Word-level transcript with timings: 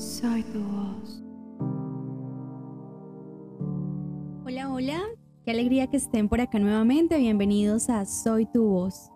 Soy 0.00 0.42
tu 0.44 0.60
voz. 0.60 1.22
Hola, 4.46 4.72
hola. 4.72 5.02
Qué 5.44 5.50
alegría 5.50 5.88
que 5.88 5.98
estén 5.98 6.30
por 6.30 6.40
acá 6.40 6.58
nuevamente. 6.58 7.18
Bienvenidos 7.18 7.90
a 7.90 8.06
Soy 8.06 8.46
tu 8.46 8.64
voz. 8.64 9.10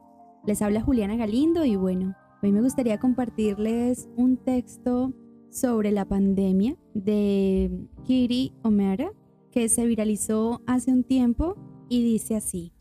Les 0.46 0.60
habla 0.60 0.82
Juliana 0.82 1.16
Galindo 1.16 1.64
y 1.64 1.76
bueno, 1.76 2.14
hoy 2.42 2.52
me 2.52 2.60
gustaría 2.60 3.00
compartirles 3.00 4.10
un 4.16 4.36
texto 4.36 5.14
sobre 5.50 5.90
la 5.90 6.04
pandemia 6.04 6.76
de 6.92 7.70
Kiri 8.04 8.52
Omera 8.62 9.10
que 9.52 9.70
se 9.70 9.86
viralizó 9.86 10.60
hace 10.66 10.92
un 10.92 11.02
tiempo 11.02 11.56
y 11.88 12.04
dice 12.04 12.36
así. 12.36 12.74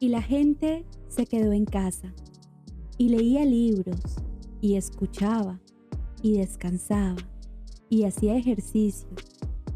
Y 0.00 0.08
la 0.08 0.22
gente 0.22 0.86
se 1.08 1.26
quedó 1.26 1.52
en 1.52 1.66
casa 1.66 2.14
y 2.96 3.10
leía 3.10 3.44
libros 3.44 4.21
y 4.62 4.76
escuchaba 4.76 5.60
y 6.22 6.38
descansaba 6.38 7.20
y 7.90 8.04
hacía 8.04 8.36
ejercicio 8.36 9.08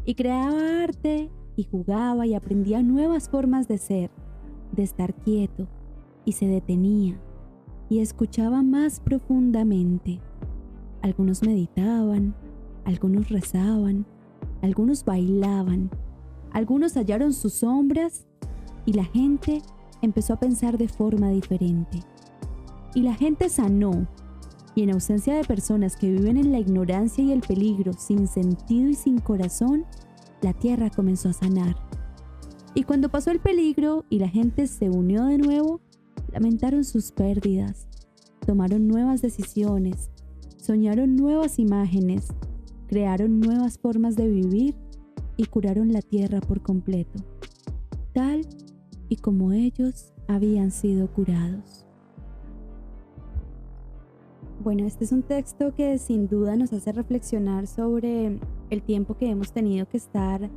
y 0.05 0.15
creaba 0.15 0.83
arte 0.83 1.29
y 1.55 1.65
jugaba 1.65 2.25
y 2.25 2.33
aprendía 2.33 2.81
nuevas 2.81 3.29
formas 3.29 3.67
de 3.67 3.77
ser, 3.77 4.09
de 4.71 4.81
estar 4.83 5.13
quieto 5.13 5.67
y 6.25 6.31
se 6.31 6.47
detenía 6.47 7.19
y 7.89 7.99
escuchaba 7.99 8.63
más 8.63 8.99
profundamente. 8.99 10.19
Algunos 11.01 11.43
meditaban, 11.43 12.33
algunos 12.85 13.29
rezaban, 13.29 14.05
algunos 14.61 15.05
bailaban, 15.05 15.89
algunos 16.51 16.95
hallaron 16.95 17.33
sus 17.33 17.53
sombras 17.53 18.25
y 18.85 18.93
la 18.93 19.05
gente 19.05 19.61
empezó 20.01 20.33
a 20.33 20.39
pensar 20.39 20.77
de 20.77 20.87
forma 20.87 21.29
diferente. 21.29 21.99
Y 22.95 23.01
la 23.01 23.13
gente 23.13 23.49
sanó 23.49 24.07
y 24.77 24.83
en 24.83 24.91
ausencia 24.91 25.33
de 25.33 25.43
personas 25.43 25.95
que 25.95 26.11
viven 26.11 26.37
en 26.37 26.51
la 26.51 26.59
ignorancia 26.59 27.23
y 27.23 27.31
el 27.31 27.41
peligro, 27.41 27.93
sin 27.93 28.27
sentido 28.27 28.89
y 28.89 28.93
sin 28.93 29.17
corazón, 29.17 29.85
la 30.43 30.53
tierra 30.53 30.91
comenzó 30.91 31.29
a 31.29 31.33
sanar. 31.33 31.75
Y 32.75 32.83
cuando 32.83 33.09
pasó 33.09 33.31
el 33.31 33.39
peligro 33.39 34.05
y 34.07 34.19
la 34.19 34.29
gente 34.29 34.67
se 34.67 34.91
unió 34.91 35.25
de 35.25 35.39
nuevo, 35.39 35.81
lamentaron 36.31 36.83
sus 36.83 37.11
pérdidas, 37.11 37.87
tomaron 38.45 38.87
nuevas 38.87 39.23
decisiones, 39.23 40.11
soñaron 40.57 41.15
nuevas 41.15 41.57
imágenes, 41.57 42.27
crearon 42.85 43.39
nuevas 43.39 43.79
formas 43.79 44.15
de 44.15 44.27
vivir 44.29 44.75
y 45.37 45.45
curaron 45.45 45.91
la 45.91 46.03
tierra 46.03 46.39
por 46.39 46.61
completo, 46.61 47.17
tal 48.13 48.47
y 49.09 49.15
como 49.15 49.53
ellos 49.53 50.13
habían 50.27 50.69
sido 50.69 51.11
curados. 51.11 51.86
Bueno, 54.67 54.85
este 54.85 55.05
es 55.05 55.13
un 55.13 55.23
texto 55.23 55.73
que 55.73 55.97
sin 55.97 56.27
duda 56.27 56.57
nos 56.57 56.73
hace 56.73 56.91
reflexionar 56.91 57.67
sobre 57.67 58.37
el 58.69 58.81
tiempo 58.81 59.15
que 59.15 59.29
hemos 59.29 59.53
tenido 59.53 59.87
que 59.87 59.95
estar 59.95 60.49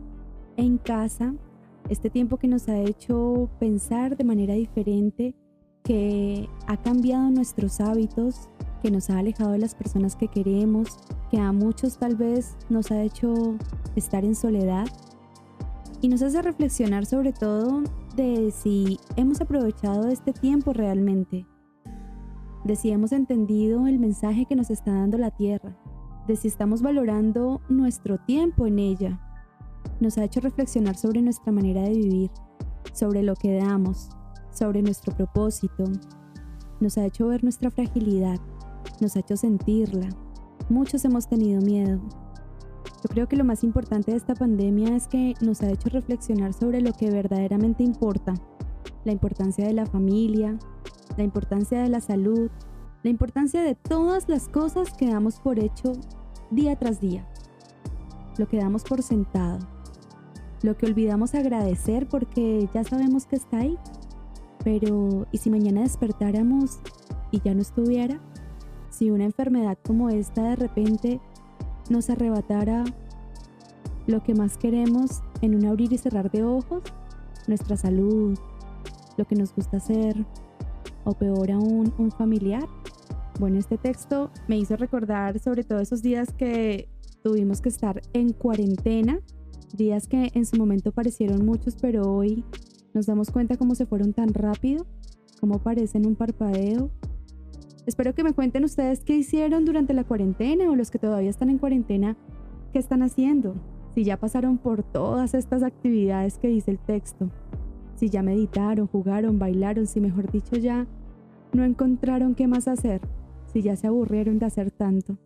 en 0.56 0.78
casa, 0.78 1.32
este 1.88 2.10
tiempo 2.10 2.36
que 2.36 2.48
nos 2.48 2.68
ha 2.68 2.76
hecho 2.76 3.48
pensar 3.60 4.16
de 4.16 4.24
manera 4.24 4.54
diferente, 4.54 5.36
que 5.84 6.48
ha 6.66 6.76
cambiado 6.82 7.30
nuestros 7.30 7.80
hábitos, 7.80 8.48
que 8.82 8.90
nos 8.90 9.10
ha 9.10 9.18
alejado 9.18 9.52
de 9.52 9.58
las 9.58 9.76
personas 9.76 10.16
que 10.16 10.26
queremos, 10.26 10.88
que 11.30 11.38
a 11.38 11.52
muchos 11.52 11.96
tal 11.96 12.16
vez 12.16 12.56
nos 12.68 12.90
ha 12.90 13.00
hecho 13.04 13.54
estar 13.94 14.24
en 14.24 14.34
soledad. 14.34 14.88
Y 16.00 16.08
nos 16.08 16.22
hace 16.22 16.42
reflexionar 16.42 17.06
sobre 17.06 17.32
todo 17.32 17.84
de 18.16 18.50
si 18.50 18.98
hemos 19.14 19.40
aprovechado 19.40 20.08
este 20.08 20.32
tiempo 20.32 20.72
realmente 20.72 21.46
de 22.64 22.76
si 22.76 22.90
hemos 22.90 23.12
entendido 23.12 23.86
el 23.86 23.98
mensaje 23.98 24.46
que 24.46 24.56
nos 24.56 24.70
está 24.70 24.92
dando 24.92 25.18
la 25.18 25.30
tierra, 25.30 25.76
de 26.26 26.36
si 26.36 26.48
estamos 26.48 26.82
valorando 26.82 27.60
nuestro 27.68 28.18
tiempo 28.18 28.66
en 28.66 28.78
ella. 28.78 29.20
Nos 30.00 30.18
ha 30.18 30.24
hecho 30.24 30.40
reflexionar 30.40 30.96
sobre 30.96 31.22
nuestra 31.22 31.52
manera 31.52 31.82
de 31.82 31.90
vivir, 31.90 32.30
sobre 32.92 33.22
lo 33.22 33.34
que 33.34 33.56
damos, 33.56 34.10
sobre 34.52 34.82
nuestro 34.82 35.14
propósito. 35.14 35.84
Nos 36.80 36.98
ha 36.98 37.06
hecho 37.06 37.28
ver 37.28 37.42
nuestra 37.42 37.70
fragilidad, 37.70 38.38
nos 39.00 39.16
ha 39.16 39.20
hecho 39.20 39.36
sentirla. 39.36 40.08
Muchos 40.68 41.04
hemos 41.04 41.28
tenido 41.28 41.60
miedo. 41.62 42.00
Yo 43.02 43.08
creo 43.08 43.28
que 43.28 43.36
lo 43.36 43.44
más 43.44 43.64
importante 43.64 44.10
de 44.10 44.18
esta 44.18 44.34
pandemia 44.34 44.94
es 44.94 45.08
que 45.08 45.34
nos 45.40 45.62
ha 45.62 45.70
hecho 45.70 45.88
reflexionar 45.88 46.52
sobre 46.52 46.82
lo 46.82 46.92
que 46.92 47.10
verdaderamente 47.10 47.82
importa, 47.82 48.34
la 49.04 49.12
importancia 49.12 49.66
de 49.66 49.72
la 49.72 49.86
familia, 49.86 50.58
la 51.16 51.24
importancia 51.24 51.82
de 51.82 51.88
la 51.88 52.00
salud, 52.00 52.50
la 53.02 53.10
importancia 53.10 53.62
de 53.62 53.74
todas 53.74 54.28
las 54.28 54.48
cosas 54.48 54.92
que 54.92 55.10
damos 55.10 55.40
por 55.40 55.58
hecho 55.58 55.92
día 56.50 56.76
tras 56.76 57.00
día, 57.00 57.26
lo 58.36 58.48
que 58.48 58.58
damos 58.58 58.84
por 58.84 59.02
sentado, 59.02 59.58
lo 60.62 60.76
que 60.76 60.86
olvidamos 60.86 61.34
agradecer 61.34 62.08
porque 62.08 62.68
ya 62.74 62.84
sabemos 62.84 63.26
que 63.26 63.36
está 63.36 63.58
ahí. 63.58 63.78
Pero, 64.62 65.26
¿y 65.32 65.38
si 65.38 65.48
mañana 65.48 65.80
despertáramos 65.80 66.80
y 67.30 67.40
ya 67.40 67.54
no 67.54 67.62
estuviera? 67.62 68.20
Si 68.90 69.10
una 69.10 69.24
enfermedad 69.24 69.78
como 69.86 70.10
esta 70.10 70.42
de 70.42 70.56
repente 70.56 71.20
nos 71.88 72.10
arrebatara 72.10 72.84
lo 74.06 74.22
que 74.22 74.34
más 74.34 74.58
queremos 74.58 75.22
en 75.40 75.54
un 75.54 75.64
abrir 75.64 75.92
y 75.92 75.98
cerrar 75.98 76.30
de 76.30 76.44
ojos, 76.44 76.82
nuestra 77.46 77.76
salud, 77.76 78.38
lo 79.16 79.24
que 79.24 79.34
nos 79.34 79.54
gusta 79.54 79.78
hacer, 79.78 80.26
o 81.04 81.12
peor 81.12 81.50
aún, 81.50 81.92
un 81.98 82.10
familiar. 82.10 82.66
Bueno, 83.38 83.58
este 83.58 83.78
texto 83.78 84.30
me 84.48 84.58
hizo 84.58 84.76
recordar 84.76 85.38
sobre 85.38 85.64
todo 85.64 85.80
esos 85.80 86.02
días 86.02 86.32
que 86.32 86.88
tuvimos 87.22 87.60
que 87.60 87.68
estar 87.68 88.02
en 88.12 88.32
cuarentena, 88.32 89.20
días 89.74 90.06
que 90.06 90.30
en 90.34 90.44
su 90.44 90.56
momento 90.56 90.92
parecieron 90.92 91.44
muchos, 91.44 91.76
pero 91.80 92.12
hoy 92.12 92.44
nos 92.92 93.06
damos 93.06 93.30
cuenta 93.30 93.56
cómo 93.56 93.74
se 93.74 93.86
fueron 93.86 94.12
tan 94.12 94.34
rápido, 94.34 94.86
cómo 95.40 95.58
parecen 95.58 96.06
un 96.06 96.16
parpadeo. 96.16 96.90
Espero 97.86 98.14
que 98.14 98.24
me 98.24 98.34
cuenten 98.34 98.64
ustedes 98.64 99.00
qué 99.00 99.16
hicieron 99.16 99.64
durante 99.64 99.94
la 99.94 100.04
cuarentena 100.04 100.70
o 100.70 100.76
los 100.76 100.90
que 100.90 100.98
todavía 100.98 101.30
están 101.30 101.50
en 101.50 101.58
cuarentena, 101.58 102.16
qué 102.72 102.78
están 102.78 103.02
haciendo, 103.02 103.54
si 103.94 104.04
ya 104.04 104.16
pasaron 104.16 104.58
por 104.58 104.82
todas 104.82 105.34
estas 105.34 105.62
actividades 105.62 106.38
que 106.38 106.48
dice 106.48 106.70
el 106.70 106.78
texto 106.78 107.30
si 108.00 108.08
ya 108.08 108.22
meditaron, 108.22 108.86
jugaron, 108.86 109.38
bailaron, 109.38 109.86
si 109.86 110.00
mejor 110.00 110.32
dicho 110.32 110.56
ya 110.56 110.86
no 111.52 111.64
encontraron 111.64 112.34
qué 112.34 112.48
más 112.48 112.66
hacer, 112.66 113.02
si 113.52 113.60
ya 113.60 113.76
se 113.76 113.88
aburrieron 113.88 114.38
de 114.38 114.46
hacer 114.46 114.70
tanto. 114.70 115.18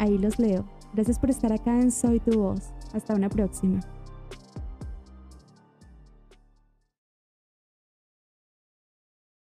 Ahí 0.00 0.18
los 0.18 0.40
leo. 0.40 0.64
Gracias 0.92 1.20
por 1.20 1.30
estar 1.30 1.52
acá 1.52 1.80
en 1.80 1.92
Soy 1.92 2.18
tu 2.18 2.36
voz. 2.36 2.72
Hasta 2.92 3.14
una 3.14 3.28
próxima. 3.28 3.78